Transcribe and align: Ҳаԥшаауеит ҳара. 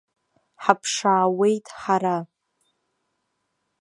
Ҳаԥшаауеит 0.63 1.65
ҳара. 1.79 2.17